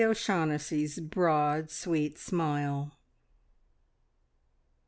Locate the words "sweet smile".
1.69-2.97